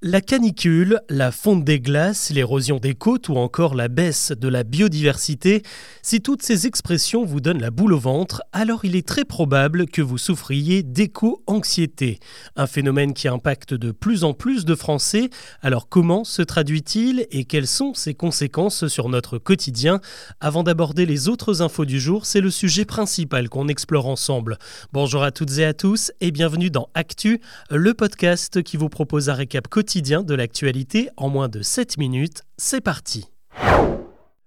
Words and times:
La 0.00 0.20
canicule, 0.20 1.00
la 1.08 1.32
fonte 1.32 1.64
des 1.64 1.80
glaces, 1.80 2.30
l'érosion 2.30 2.76
des 2.76 2.94
côtes 2.94 3.28
ou 3.28 3.34
encore 3.34 3.74
la 3.74 3.88
baisse 3.88 4.30
de 4.30 4.46
la 4.46 4.62
biodiversité, 4.62 5.64
si 6.02 6.20
toutes 6.20 6.44
ces 6.44 6.68
expressions 6.68 7.24
vous 7.24 7.40
donnent 7.40 7.60
la 7.60 7.72
boule 7.72 7.94
au 7.94 7.98
ventre, 7.98 8.40
alors 8.52 8.84
il 8.84 8.94
est 8.94 9.04
très 9.04 9.24
probable 9.24 9.86
que 9.86 10.00
vous 10.00 10.16
souffriez 10.16 10.84
d'éco-anxiété, 10.84 12.20
un 12.54 12.68
phénomène 12.68 13.12
qui 13.12 13.26
impacte 13.26 13.74
de 13.74 13.90
plus 13.90 14.22
en 14.22 14.34
plus 14.34 14.64
de 14.64 14.76
Français. 14.76 15.30
Alors 15.62 15.88
comment 15.88 16.22
se 16.22 16.42
traduit-il 16.42 17.26
et 17.32 17.44
quelles 17.44 17.66
sont 17.66 17.92
ses 17.92 18.14
conséquences 18.14 18.86
sur 18.86 19.08
notre 19.08 19.38
quotidien? 19.38 20.00
Avant 20.38 20.62
d'aborder 20.62 21.06
les 21.06 21.28
autres 21.28 21.60
infos 21.60 21.86
du 21.86 21.98
jour, 21.98 22.24
c'est 22.24 22.40
le 22.40 22.52
sujet 22.52 22.84
principal 22.84 23.48
qu'on 23.48 23.66
explore 23.66 24.06
ensemble. 24.06 24.58
Bonjour 24.92 25.24
à 25.24 25.32
toutes 25.32 25.58
et 25.58 25.64
à 25.64 25.74
tous 25.74 26.12
et 26.20 26.30
bienvenue 26.30 26.70
dans 26.70 26.88
Actu, 26.94 27.40
le 27.68 27.94
podcast 27.94 28.62
qui 28.62 28.76
vous 28.76 28.88
propose 28.88 29.28
un 29.28 29.34
récap 29.34 29.66
quotidien 29.66 29.87
quotidien 29.88 30.22
de 30.22 30.34
l'actualité 30.34 31.08
en 31.16 31.30
moins 31.30 31.48
de 31.48 31.62
7 31.62 31.96
minutes. 31.96 32.42
C'est 32.58 32.82
parti 32.82 33.24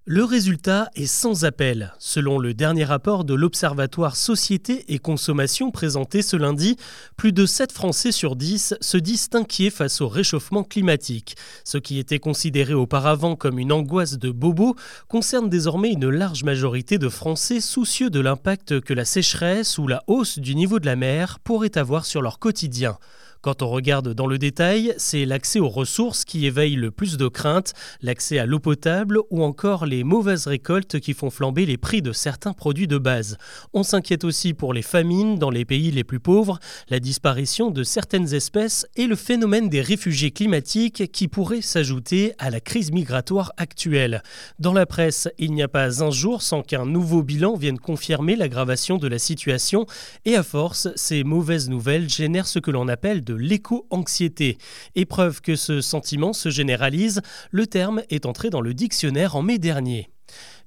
le 0.06 0.24
résultat 0.24 0.90
est 0.96 1.06
sans 1.06 1.46
appel. 1.46 1.94
Selon 2.00 2.40
le 2.40 2.56
dernier 2.56 2.84
rapport 2.84 3.24
de 3.24 3.36
l'Observatoire 3.36 4.16
Société 4.16 4.84
et 4.92 4.98
Consommation 4.98 5.70
présenté 5.70 6.24
ce 6.24 6.36
lundi, 6.36 6.76
plus 7.18 7.32
de 7.32 7.46
7 7.46 7.72
Français 7.72 8.12
sur 8.12 8.36
10 8.36 8.76
se 8.82 8.98
disent 8.98 9.30
inquiets 9.34 9.70
face 9.70 10.02
au 10.02 10.10
réchauffement 10.10 10.64
climatique. 10.64 11.38
Ce 11.64 11.78
qui 11.78 12.00
était 12.00 12.20
considéré 12.20 12.74
auparavant 12.74 13.36
comme 13.36 13.60
une 13.60 13.72
angoisse 13.72 14.18
de 14.18 14.32
bobo 14.32 14.76
concerne 15.08 15.50
désormais 15.50 15.92
une 15.92 16.10
large 16.10 16.44
majorité 16.44 16.98
de 16.98 17.08
Français 17.08 17.62
soucieux 17.62 18.10
de 18.10 18.20
l'impact 18.20 18.82
que 18.82 18.94
la 18.94 19.06
sécheresse 19.06 19.78
ou 19.78 19.88
la 19.88 20.04
hausse 20.08 20.40
du 20.40 20.56
niveau 20.56 20.80
de 20.80 20.88
la 20.88 20.96
mer 20.96 21.40
pourrait 21.40 21.78
avoir 21.78 22.06
sur 22.06 22.24
leur 22.24 22.40
quotidien. 22.40 22.98
Quand 23.42 23.64
on 23.64 23.70
regarde 23.70 24.14
dans 24.14 24.28
le 24.28 24.38
détail, 24.38 24.94
c'est 24.98 25.26
l'accès 25.26 25.60
aux 25.60 25.68
ressources 25.68 26.26
qui 26.26 26.46
éveille 26.46 26.76
le 26.76 26.92
plus 26.92 27.18
de 27.18 27.28
craintes, 27.28 27.74
l'accès 28.04 28.38
à 28.38 28.46
l'eau 28.46 28.60
potable 28.60 29.18
ou 29.32 29.44
encore 29.44 29.88
les 29.88 30.04
mauvaises 30.04 30.46
récoltes 30.46 31.00
qui 31.00 31.16
font 31.16 31.32
flamber 31.32 31.66
les 31.66 31.78
prix 31.78 32.04
de 32.04 32.12
certains 32.12 32.54
produits 32.54 32.88
de 32.88 33.00
base. 33.00 33.40
On 33.74 33.82
s'inquiète 33.82 34.26
aussi 34.26 34.54
pour 34.54 34.76
les 34.76 34.84
famines 34.84 35.40
dans 35.40 35.50
les 35.50 35.66
pays 35.66 35.90
les 35.90 36.04
plus 36.04 36.20
pauvres, 36.20 36.60
la 36.90 37.00
disparition 37.00 37.72
de 37.72 37.84
certaines 37.84 38.32
espèces 38.36 38.86
et 38.96 39.08
le 39.08 39.16
phénomène 39.16 39.70
des 39.70 39.82
réfugiés 39.82 40.30
climatiques 40.30 41.12
qui 41.12 41.28
pourrait 41.28 41.62
s'ajouter 41.62 42.34
à 42.38 42.52
la 42.52 42.60
crise 42.60 42.92
migratoire 42.92 43.54
actuelle. 43.58 44.22
Dans 44.60 44.74
la 44.74 44.86
presse, 44.86 45.28
il 45.40 45.54
n'y 45.54 45.64
a 45.64 45.68
pas 45.68 46.04
un 46.04 46.12
jour 46.12 46.44
sans 46.44 46.62
qu'un 46.62 46.86
nouveau 46.86 47.24
bilan 47.24 47.56
vienne 47.56 47.80
confirmer 47.80 48.36
l'aggravation 48.36 49.00
de 49.00 49.08
la 49.08 49.18
situation 49.18 49.88
et 50.26 50.36
à 50.36 50.44
force, 50.44 50.90
ces 50.96 51.24
mauvaises 51.24 51.70
nouvelles 51.70 52.08
génèrent 52.08 52.46
ce 52.46 52.60
que 52.60 52.70
l'on 52.70 52.88
appelle 52.88 53.24
de 53.24 53.31
l'éco-anxiété. 53.36 54.58
Épreuve 54.96 55.42
que 55.42 55.56
ce 55.56 55.82
sentiment 55.82 56.34
se 56.34 56.50
généralise, 56.50 57.22
le 57.52 57.68
terme 57.68 58.02
est 58.10 58.26
entré 58.26 58.50
dans 58.50 58.62
le 58.62 58.74
dictionnaire 58.74 59.36
en 59.36 59.42
mai 59.42 59.58
dernier. 59.58 60.10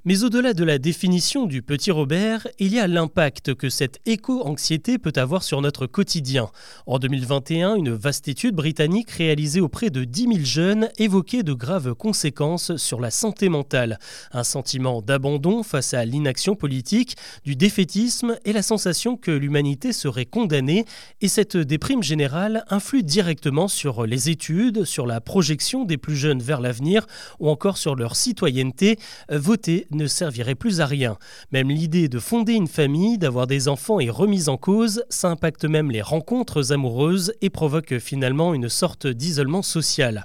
Mais 0.07 0.23
au-delà 0.23 0.53
de 0.53 0.65
la 0.65 0.77
définition 0.77 1.47
du 1.47 1.63
petit 1.63 1.91
Robert, 1.91 2.47
il 2.59 2.75
y 2.75 2.79
a 2.79 2.87
l'impact 2.87 3.55
que 3.55 3.71
cette 3.71 4.01
éco-anxiété 4.05 4.99
peut 4.99 5.15
avoir 5.17 5.43
sur 5.43 5.63
notre 5.63 5.87
quotidien. 5.87 6.51
En 6.85 6.99
2021, 6.99 7.77
une 7.77 7.95
vaste 7.95 8.29
étude 8.29 8.55
britannique 8.55 9.11
réalisée 9.13 9.63
auprès 9.63 9.89
de 9.89 10.05
10 10.05 10.23
000 10.25 10.35
jeunes 10.45 10.91
évoquait 10.99 11.43
de 11.43 11.55
graves 11.55 11.95
conséquences 11.95 12.77
sur 12.77 13.01
la 13.01 13.11
santé 13.11 13.49
mentale. 13.49 13.99
Un 14.33 14.45
sentiment 14.45 15.01
d'abandon 15.01 15.63
face 15.63 15.95
à 15.95 16.05
l'inaction 16.05 16.55
politique, 16.55 17.17
du 17.47 17.57
défaitisme 17.57 18.37
et 18.45 18.53
la 18.53 18.63
sensation 18.63 19.17
que 19.17 19.31
l'humanité 19.31 19.95
serait 19.95 20.27
condamnée. 20.27 20.85
Et 21.23 21.29
cette 21.29 21.57
déprime 21.57 22.03
générale 22.03 22.67
influe 22.69 23.05
directement 23.05 23.69
sur 23.69 24.05
les 24.05 24.29
études, 24.29 24.85
sur 24.85 25.07
la 25.07 25.23
projection 25.23 25.87
des 25.87 25.97
plus 25.97 26.17
jeunes 26.17 26.43
vers 26.43 26.61
l'avenir 26.61 27.07
ou 27.41 27.49
encore 27.49 27.79
sur 27.79 27.97
leur 27.97 28.17
citoyenneté. 28.17 28.99
Voter 29.31 29.87
ne 29.95 30.07
servirait 30.07 30.55
plus 30.55 30.81
à 30.81 30.87
rien. 30.87 31.17
Même 31.53 31.71
l'idée 31.71 32.09
de 32.09 32.19
fonder 32.19 32.53
une 32.53 32.69
famille, 32.69 33.19
d'avoir 33.19 33.47
des 33.47 33.69
enfants 33.69 34.01
est 34.01 34.11
remise 34.11 34.49
en 34.49 34.57
cause, 34.57 35.05
ça 35.09 35.31
impacte 35.31 35.65
même 35.65 35.91
les 35.91 36.03
rencontres 36.03 36.73
amoureuses 36.73 37.33
et 37.43 37.51
provoque 37.51 37.99
finalement 37.99 38.55
une 38.55 38.69
sorte 38.69 39.07
d'isolement 39.07 39.63
social. 39.63 40.25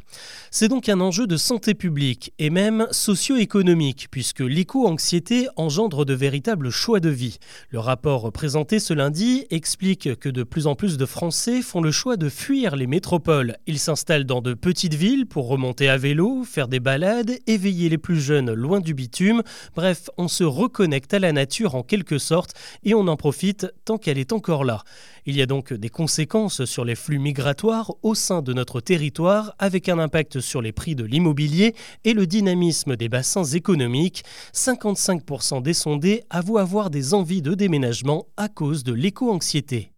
C'est 0.52 0.68
donc 0.68 0.90
un 0.90 1.00
enjeu 1.00 1.28
de 1.28 1.38
santé 1.38 1.74
publique 1.74 2.34
et 2.40 2.50
même 2.50 2.88
socio-économique, 2.92 4.08
puisque 4.12 4.40
l'éco-anxiété 4.40 5.48
engendre 5.56 6.06
de 6.06 6.14
véritables 6.14 6.70
choix 6.70 7.00
de 7.00 7.10
vie. 7.10 7.38
Le 7.70 7.80
rapport 7.80 8.32
présenté 8.32 8.80
ce 8.80 8.94
lundi 8.94 9.46
explique 9.50 10.16
que 10.20 10.30
de 10.30 10.44
plus 10.44 10.68
en 10.68 10.76
plus 10.76 10.98
de 10.98 11.06
Français 11.06 11.62
font 11.62 11.82
le 11.82 11.92
choix 11.92 12.18
de 12.18 12.30
fuir 12.30 12.76
les 12.76 12.88
métropoles. 12.88 13.58
Ils 13.68 13.80
s'installent 13.80 14.26
dans 14.26 14.42
de 14.42 14.54
petites 14.54 14.94
villes 14.94 15.26
pour 15.26 15.48
remonter 15.48 15.90
à 15.90 15.98
vélo, 15.98 16.44
faire 16.44 16.68
des 16.68 16.80
balades, 16.80 17.32
éveiller 17.48 17.90
les 17.90 17.98
plus 17.98 18.20
jeunes 18.20 18.52
loin 18.54 18.80
du 18.80 18.94
bitume, 18.94 19.44
Bref, 19.76 20.10
on 20.18 20.28
se 20.28 20.44
reconnecte 20.44 21.14
à 21.14 21.20
la 21.20 21.32
nature 21.32 21.76
en 21.76 21.84
quelque 21.84 22.18
sorte 22.18 22.54
et 22.84 22.94
on 22.94 23.08
en 23.08 23.16
profite 23.16 23.68
tant 23.86 23.98
qu'elle 23.98 24.18
est 24.18 24.34
encore 24.34 24.64
là. 24.64 24.84
Il 25.26 25.36
y 25.36 25.42
a 25.42 25.46
donc 25.46 25.74
des 25.74 25.90
conséquences 25.90 26.66
sur 26.66 26.86
les 26.86 26.96
flux 26.96 27.20
migratoires 27.20 27.94
au 28.02 28.16
sein 28.16 28.42
de 28.42 28.54
notre 28.54 28.82
territoire 28.82 29.54
avec 29.60 29.90
un 29.90 30.00
impact 30.00 30.40
sur 30.40 30.62
les 30.62 30.72
prix 30.72 30.96
de 30.96 31.04
l'immobilier 31.04 31.76
et 32.04 32.14
le 32.14 32.26
dynamisme 32.26 32.96
des 32.96 33.10
bassins 33.10 33.44
économiques. 33.44 34.24
55% 34.54 35.62
des 35.62 35.74
sondés 35.74 36.24
avouent 36.30 36.58
avoir 36.58 36.90
des 36.90 37.14
envies 37.14 37.42
de 37.42 37.54
déménagement 37.54 38.28
à 38.38 38.48
cause 38.48 38.84
de 38.84 38.94
l'éco-anxiété. 38.94 39.92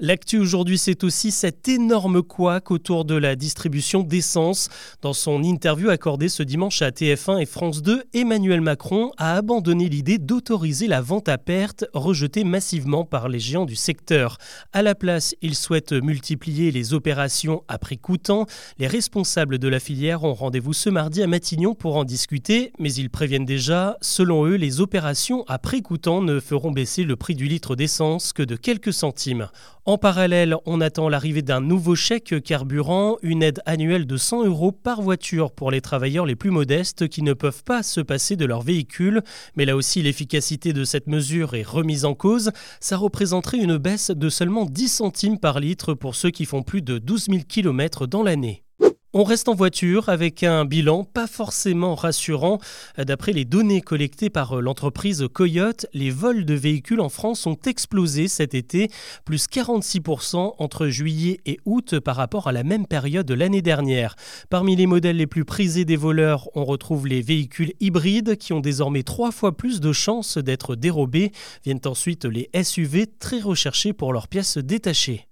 L'actu 0.00 0.38
aujourd'hui, 0.38 0.78
c'est 0.78 1.02
aussi 1.02 1.32
cet 1.32 1.66
énorme 1.66 2.22
couac 2.22 2.70
autour 2.70 3.04
de 3.04 3.16
la 3.16 3.34
distribution 3.34 4.04
d'essence. 4.04 4.68
Dans 5.02 5.12
son 5.12 5.42
interview 5.42 5.88
accordée 5.88 6.28
ce 6.28 6.44
dimanche 6.44 6.82
à 6.82 6.90
TF1 6.90 7.40
et 7.40 7.46
France 7.46 7.82
2, 7.82 8.04
Emmanuel 8.14 8.60
Macron 8.60 9.10
a 9.16 9.34
abandonné 9.34 9.88
l'idée 9.88 10.18
d'autoriser 10.18 10.86
la 10.86 11.00
vente 11.00 11.28
à 11.28 11.36
perte, 11.36 11.84
rejetée 11.94 12.44
massivement 12.44 13.04
par 13.04 13.28
les 13.28 13.40
géants 13.40 13.64
du 13.64 13.74
secteur. 13.74 14.38
À 14.72 14.82
la 14.82 14.94
place, 14.94 15.34
il 15.42 15.56
souhaite 15.56 15.92
multiplier 15.92 16.70
les 16.70 16.94
opérations 16.94 17.64
à 17.66 17.78
prix 17.78 17.98
coûtant. 17.98 18.46
Les 18.78 18.86
responsables 18.86 19.58
de 19.58 19.66
la 19.66 19.80
filière 19.80 20.22
ont 20.22 20.34
rendez-vous 20.34 20.74
ce 20.74 20.90
mardi 20.90 21.24
à 21.24 21.26
Matignon 21.26 21.74
pour 21.74 21.96
en 21.96 22.04
discuter, 22.04 22.72
mais 22.78 22.94
ils 22.94 23.10
préviennent 23.10 23.44
déjà, 23.44 23.96
selon 24.00 24.46
eux, 24.46 24.54
les 24.54 24.80
opérations 24.80 25.42
à 25.48 25.58
prix 25.58 25.82
coûtant 25.82 26.22
ne 26.22 26.38
feront 26.38 26.70
baisser 26.70 27.02
le 27.02 27.16
prix 27.16 27.34
du 27.34 27.48
litre 27.48 27.74
d'essence 27.74 28.32
que 28.32 28.44
de 28.44 28.54
quelques 28.54 28.92
centimes. 28.92 29.48
En 29.88 29.96
parallèle, 29.96 30.54
on 30.66 30.82
attend 30.82 31.08
l'arrivée 31.08 31.40
d'un 31.40 31.62
nouveau 31.62 31.94
chèque 31.94 32.42
carburant, 32.44 33.16
une 33.22 33.42
aide 33.42 33.62
annuelle 33.64 34.06
de 34.06 34.18
100 34.18 34.44
euros 34.44 34.70
par 34.70 35.00
voiture 35.00 35.50
pour 35.50 35.70
les 35.70 35.80
travailleurs 35.80 36.26
les 36.26 36.36
plus 36.36 36.50
modestes 36.50 37.08
qui 37.08 37.22
ne 37.22 37.32
peuvent 37.32 37.64
pas 37.64 37.82
se 37.82 38.02
passer 38.02 38.36
de 38.36 38.44
leur 38.44 38.60
véhicule. 38.60 39.22
Mais 39.56 39.64
là 39.64 39.76
aussi, 39.76 40.02
l'efficacité 40.02 40.74
de 40.74 40.84
cette 40.84 41.06
mesure 41.06 41.54
est 41.54 41.66
remise 41.66 42.04
en 42.04 42.12
cause. 42.12 42.50
Ça 42.80 42.98
représenterait 42.98 43.56
une 43.56 43.78
baisse 43.78 44.10
de 44.10 44.28
seulement 44.28 44.66
10 44.66 44.88
centimes 44.88 45.38
par 45.38 45.58
litre 45.58 45.94
pour 45.94 46.16
ceux 46.16 46.28
qui 46.28 46.44
font 46.44 46.62
plus 46.62 46.82
de 46.82 46.98
12 46.98 47.28
000 47.30 47.38
km 47.48 48.06
dans 48.06 48.22
l'année. 48.22 48.64
On 49.14 49.24
reste 49.24 49.48
en 49.48 49.54
voiture 49.54 50.10
avec 50.10 50.42
un 50.42 50.66
bilan 50.66 51.02
pas 51.02 51.26
forcément 51.26 51.94
rassurant. 51.94 52.58
D'après 52.98 53.32
les 53.32 53.46
données 53.46 53.80
collectées 53.80 54.28
par 54.28 54.60
l'entreprise 54.60 55.24
Coyote, 55.32 55.86
les 55.94 56.10
vols 56.10 56.44
de 56.44 56.52
véhicules 56.52 57.00
en 57.00 57.08
France 57.08 57.46
ont 57.46 57.56
explosé 57.64 58.28
cet 58.28 58.52
été, 58.52 58.90
plus 59.24 59.46
46% 59.46 60.56
entre 60.58 60.88
juillet 60.88 61.40
et 61.46 61.58
août 61.64 62.00
par 62.00 62.16
rapport 62.16 62.48
à 62.48 62.52
la 62.52 62.64
même 62.64 62.86
période 62.86 63.24
de 63.24 63.32
l'année 63.32 63.62
dernière. 63.62 64.14
Parmi 64.50 64.76
les 64.76 64.86
modèles 64.86 65.16
les 65.16 65.26
plus 65.26 65.46
prisés 65.46 65.86
des 65.86 65.96
voleurs, 65.96 66.50
on 66.54 66.66
retrouve 66.66 67.06
les 67.06 67.22
véhicules 67.22 67.72
hybrides 67.80 68.36
qui 68.36 68.52
ont 68.52 68.60
désormais 68.60 69.04
trois 69.04 69.32
fois 69.32 69.56
plus 69.56 69.80
de 69.80 69.94
chances 69.94 70.36
d'être 70.36 70.76
dérobés. 70.76 71.32
Viennent 71.64 71.80
ensuite 71.86 72.26
les 72.26 72.50
SUV 72.62 73.06
très 73.18 73.40
recherchés 73.40 73.94
pour 73.94 74.12
leurs 74.12 74.28
pièces 74.28 74.58
détachées. 74.58 75.27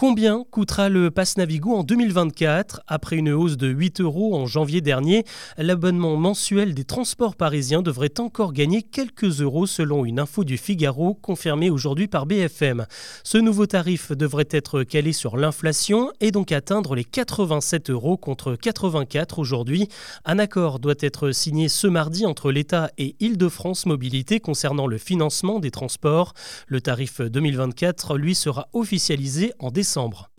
Combien 0.00 0.46
coûtera 0.50 0.88
le 0.88 1.10
pass 1.10 1.36
Navigo 1.36 1.74
en 1.74 1.84
2024 1.84 2.80
Après 2.86 3.16
une 3.16 3.32
hausse 3.32 3.58
de 3.58 3.68
8 3.68 4.00
euros 4.00 4.34
en 4.34 4.46
janvier 4.46 4.80
dernier, 4.80 5.26
l'abonnement 5.58 6.16
mensuel 6.16 6.72
des 6.72 6.84
transports 6.84 7.36
parisiens 7.36 7.82
devrait 7.82 8.18
encore 8.18 8.54
gagner 8.54 8.80
quelques 8.80 9.42
euros 9.42 9.66
selon 9.66 10.06
une 10.06 10.18
info 10.18 10.42
du 10.42 10.56
Figaro 10.56 11.12
confirmée 11.12 11.68
aujourd'hui 11.68 12.08
par 12.08 12.24
BFM. 12.24 12.86
Ce 13.24 13.36
nouveau 13.36 13.66
tarif 13.66 14.12
devrait 14.12 14.48
être 14.50 14.84
calé 14.84 15.12
sur 15.12 15.36
l'inflation 15.36 16.10
et 16.20 16.30
donc 16.30 16.50
atteindre 16.50 16.94
les 16.94 17.04
87 17.04 17.90
euros 17.90 18.16
contre 18.16 18.54
84 18.54 19.38
aujourd'hui. 19.38 19.90
Un 20.24 20.38
accord 20.38 20.78
doit 20.78 20.94
être 21.00 21.30
signé 21.32 21.68
ce 21.68 21.86
mardi 21.86 22.24
entre 22.24 22.52
l'État 22.52 22.90
et 22.96 23.16
Île-de-France 23.20 23.84
Mobilité 23.84 24.40
concernant 24.40 24.86
le 24.86 24.96
financement 24.96 25.58
des 25.58 25.70
transports. 25.70 26.32
Le 26.68 26.80
tarif 26.80 27.20
2024, 27.20 28.16
lui, 28.16 28.34
sera 28.34 28.68
officialisé 28.72 29.52
en 29.58 29.70
décembre 29.70 29.89
décembre. 29.90 30.29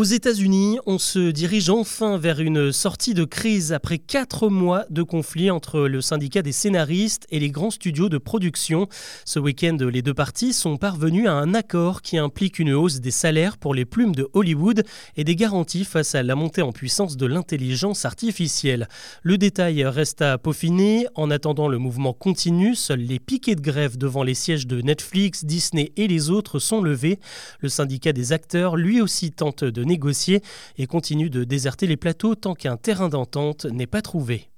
Aux 0.00 0.04
États-Unis, 0.04 0.78
on 0.86 0.96
se 0.96 1.30
dirige 1.30 1.68
enfin 1.68 2.16
vers 2.16 2.40
une 2.40 2.72
sortie 2.72 3.12
de 3.12 3.24
crise 3.24 3.74
après 3.74 3.98
quatre 3.98 4.48
mois 4.48 4.86
de 4.88 5.02
conflit 5.02 5.50
entre 5.50 5.80
le 5.80 6.00
syndicat 6.00 6.40
des 6.40 6.52
scénaristes 6.52 7.26
et 7.28 7.38
les 7.38 7.50
grands 7.50 7.70
studios 7.70 8.08
de 8.08 8.16
production. 8.16 8.88
Ce 9.26 9.38
week-end, 9.38 9.76
les 9.78 10.00
deux 10.00 10.14
parties 10.14 10.54
sont 10.54 10.78
parvenues 10.78 11.28
à 11.28 11.34
un 11.34 11.52
accord 11.52 12.00
qui 12.00 12.16
implique 12.16 12.58
une 12.58 12.72
hausse 12.72 13.00
des 13.00 13.10
salaires 13.10 13.58
pour 13.58 13.74
les 13.74 13.84
plumes 13.84 14.14
de 14.14 14.26
Hollywood 14.32 14.84
et 15.18 15.24
des 15.24 15.36
garanties 15.36 15.84
face 15.84 16.14
à 16.14 16.22
la 16.22 16.34
montée 16.34 16.62
en 16.62 16.72
puissance 16.72 17.18
de 17.18 17.26
l'intelligence 17.26 18.06
artificielle. 18.06 18.88
Le 19.22 19.36
détail 19.36 19.84
reste 19.84 20.22
à 20.22 20.38
peaufiner. 20.38 21.08
En 21.14 21.30
attendant, 21.30 21.68
le 21.68 21.76
mouvement 21.76 22.14
continue. 22.14 22.74
Seuls 22.74 23.00
les 23.00 23.18
piquets 23.18 23.54
de 23.54 23.60
grève 23.60 23.98
devant 23.98 24.22
les 24.22 24.32
sièges 24.32 24.66
de 24.66 24.80
Netflix, 24.80 25.44
Disney 25.44 25.92
et 25.98 26.08
les 26.08 26.30
autres 26.30 26.58
sont 26.58 26.80
levés. 26.80 27.20
Le 27.58 27.68
syndicat 27.68 28.14
des 28.14 28.32
acteurs, 28.32 28.76
lui 28.76 29.02
aussi, 29.02 29.30
tente 29.30 29.62
de 29.62 29.89
négocier 29.90 30.40
et 30.78 30.86
continue 30.86 31.30
de 31.30 31.44
déserter 31.44 31.86
les 31.86 31.96
plateaux 31.96 32.34
tant 32.34 32.54
qu'un 32.54 32.76
terrain 32.76 33.08
d'entente 33.08 33.66
n'est 33.66 33.86
pas 33.86 34.02
trouvé. 34.02 34.49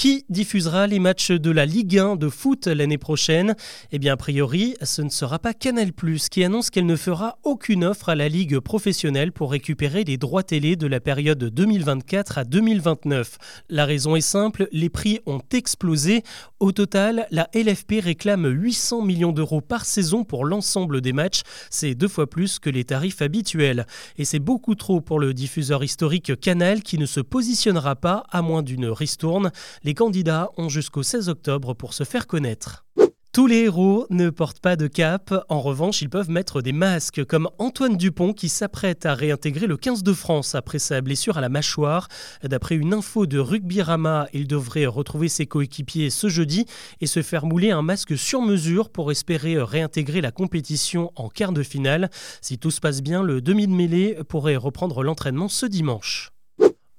Qui 0.00 0.24
diffusera 0.30 0.86
les 0.86 0.98
matchs 0.98 1.30
de 1.30 1.50
la 1.50 1.66
Ligue 1.66 1.98
1 1.98 2.16
de 2.16 2.30
foot 2.30 2.68
l'année 2.68 2.96
prochaine? 2.96 3.54
Eh 3.92 3.98
bien, 3.98 4.14
a 4.14 4.16
priori, 4.16 4.74
ce 4.82 5.02
ne 5.02 5.10
sera 5.10 5.38
pas 5.38 5.52
Canal, 5.52 5.92
qui 6.30 6.42
annonce 6.42 6.70
qu'elle 6.70 6.86
ne 6.86 6.96
fera 6.96 7.36
aucune 7.44 7.84
offre 7.84 8.08
à 8.08 8.14
la 8.14 8.30
Ligue 8.30 8.60
professionnelle 8.60 9.30
pour 9.30 9.50
récupérer 9.50 10.04
les 10.04 10.16
droits 10.16 10.42
télé 10.42 10.76
de 10.76 10.86
la 10.86 11.00
période 11.00 11.44
2024 11.44 12.38
à 12.38 12.44
2029. 12.44 13.36
La 13.68 13.84
raison 13.84 14.16
est 14.16 14.22
simple 14.22 14.68
les 14.72 14.88
prix 14.88 15.20
ont 15.26 15.42
explosé. 15.52 16.22
Au 16.60 16.72
total, 16.72 17.26
la 17.30 17.50
LFP 17.54 18.00
réclame 18.02 18.46
800 18.46 19.02
millions 19.02 19.32
d'euros 19.32 19.60
par 19.60 19.84
saison 19.84 20.24
pour 20.24 20.46
l'ensemble 20.46 21.02
des 21.02 21.12
matchs. 21.12 21.42
C'est 21.68 21.94
deux 21.94 22.08
fois 22.08 22.26
plus 22.26 22.58
que 22.58 22.70
les 22.70 22.84
tarifs 22.84 23.20
habituels. 23.20 23.86
Et 24.16 24.24
c'est 24.24 24.38
beaucoup 24.38 24.76
trop 24.76 25.02
pour 25.02 25.20
le 25.20 25.34
diffuseur 25.34 25.84
historique 25.84 26.40
Canal 26.40 26.82
qui 26.82 26.96
ne 26.96 27.04
se 27.04 27.20
positionnera 27.20 27.96
pas 27.96 28.24
à 28.30 28.40
moins 28.40 28.62
d'une 28.62 28.86
ristourne. 28.86 29.50
Candidats 29.94 30.50
ont 30.56 30.68
jusqu'au 30.68 31.02
16 31.02 31.28
octobre 31.28 31.74
pour 31.74 31.94
se 31.94 32.04
faire 32.04 32.26
connaître. 32.26 32.84
Tous 33.32 33.46
les 33.46 33.58
héros 33.58 34.08
ne 34.10 34.28
portent 34.28 34.58
pas 34.58 34.74
de 34.74 34.88
cape, 34.88 35.32
en 35.48 35.60
revanche 35.60 36.02
ils 36.02 36.10
peuvent 36.10 36.30
mettre 36.30 36.62
des 36.62 36.72
masques, 36.72 37.24
comme 37.24 37.48
Antoine 37.58 37.96
Dupont 37.96 38.32
qui 38.32 38.48
s'apprête 38.48 39.06
à 39.06 39.14
réintégrer 39.14 39.68
le 39.68 39.76
15 39.76 40.02
de 40.02 40.12
France 40.12 40.56
après 40.56 40.80
sa 40.80 41.00
blessure 41.00 41.38
à 41.38 41.40
la 41.40 41.48
mâchoire. 41.48 42.08
D'après 42.42 42.74
une 42.74 42.92
info 42.92 43.26
de 43.26 43.38
Rugby 43.38 43.82
Rama, 43.82 44.26
il 44.32 44.48
devrait 44.48 44.86
retrouver 44.86 45.28
ses 45.28 45.46
coéquipiers 45.46 46.10
ce 46.10 46.28
jeudi 46.28 46.66
et 47.00 47.06
se 47.06 47.22
faire 47.22 47.46
mouler 47.46 47.70
un 47.70 47.82
masque 47.82 48.18
sur 48.18 48.42
mesure 48.42 48.90
pour 48.90 49.12
espérer 49.12 49.62
réintégrer 49.62 50.20
la 50.20 50.32
compétition 50.32 51.12
en 51.14 51.28
quart 51.28 51.52
de 51.52 51.62
finale. 51.62 52.10
Si 52.40 52.58
tout 52.58 52.72
se 52.72 52.80
passe 52.80 53.00
bien, 53.00 53.22
le 53.22 53.40
demi 53.40 53.68
de 53.68 53.72
mêlée 53.72 54.18
pourrait 54.28 54.56
reprendre 54.56 55.04
l'entraînement 55.04 55.48
ce 55.48 55.66
dimanche. 55.66 56.32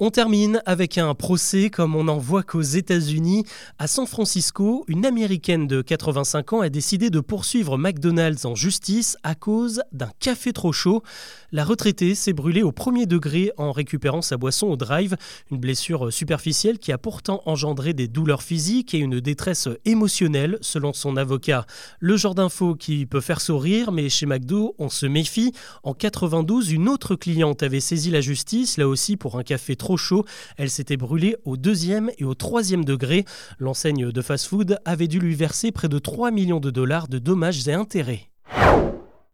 On 0.03 0.09
termine 0.09 0.63
avec 0.65 0.97
un 0.97 1.13
procès 1.13 1.69
comme 1.69 1.95
on 1.95 2.05
n'en 2.05 2.17
voit 2.17 2.41
qu'aux 2.41 2.59
États-Unis. 2.63 3.45
À 3.77 3.85
San 3.85 4.07
Francisco, 4.07 4.83
une 4.87 5.05
Américaine 5.05 5.67
de 5.67 5.83
85 5.83 6.53
ans 6.53 6.61
a 6.61 6.69
décidé 6.69 7.11
de 7.11 7.19
poursuivre 7.19 7.77
McDonald's 7.77 8.43
en 8.45 8.55
justice 8.55 9.15
à 9.21 9.35
cause 9.35 9.83
d'un 9.91 10.09
café 10.19 10.53
trop 10.53 10.73
chaud. 10.73 11.03
La 11.51 11.63
retraitée 11.63 12.15
s'est 12.15 12.33
brûlée 12.33 12.63
au 12.63 12.71
premier 12.71 13.05
degré 13.05 13.51
en 13.57 13.71
récupérant 13.71 14.23
sa 14.23 14.37
boisson 14.37 14.65
au 14.67 14.75
drive, 14.75 15.17
une 15.51 15.59
blessure 15.59 16.11
superficielle 16.11 16.79
qui 16.79 16.91
a 16.91 16.97
pourtant 16.97 17.43
engendré 17.45 17.93
des 17.93 18.07
douleurs 18.07 18.41
physiques 18.41 18.95
et 18.95 18.99
une 18.99 19.19
détresse 19.19 19.69
émotionnelle 19.85 20.57
selon 20.61 20.93
son 20.93 21.15
avocat. 21.15 21.67
Le 21.99 22.17
genre 22.17 22.33
d'info 22.33 22.73
qui 22.73 23.05
peut 23.05 23.21
faire 23.21 23.39
sourire, 23.39 23.91
mais 23.91 24.09
chez 24.09 24.25
McDo, 24.25 24.73
on 24.79 24.89
se 24.89 25.05
méfie. 25.05 25.53
En 25.83 25.93
92, 25.93 26.71
une 26.71 26.89
autre 26.89 27.15
cliente 27.15 27.61
avait 27.61 27.79
saisi 27.79 28.09
la 28.09 28.21
justice, 28.21 28.77
là 28.77 28.87
aussi 28.87 29.15
pour 29.15 29.37
un 29.37 29.43
café 29.43 29.75
chaud. 29.97 30.25
Elle 30.57 30.69
s'était 30.69 30.97
brûlée 30.97 31.35
au 31.45 31.57
deuxième 31.57 32.11
et 32.17 32.25
au 32.25 32.33
troisième 32.33 32.85
degré. 32.85 33.25
L'enseigne 33.59 34.11
de 34.11 34.21
fast-food 34.21 34.79
avait 34.85 35.07
dû 35.07 35.19
lui 35.19 35.35
verser 35.35 35.71
près 35.71 35.89
de 35.89 35.99
3 35.99 36.31
millions 36.31 36.59
de 36.59 36.71
dollars 36.71 37.07
de 37.07 37.19
dommages 37.19 37.67
et 37.67 37.73
intérêts. 37.73 38.31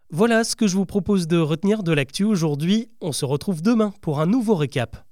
Voilà 0.09 0.43
ce 0.43 0.55
que 0.55 0.67
je 0.67 0.75
vous 0.75 0.85
propose 0.85 1.27
de 1.27 1.37
retenir 1.37 1.83
de 1.83 1.91
l'actu 1.91 2.23
aujourd'hui. 2.23 2.89
On 3.01 3.11
se 3.11 3.25
retrouve 3.25 3.61
demain 3.61 3.93
pour 4.01 4.21
un 4.21 4.25
nouveau 4.25 4.55
récap. 4.55 5.06